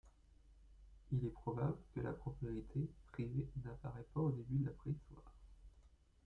[1.11, 5.31] Il est probable que la propriété privée n'apparaît pas au début de la Préhistoire.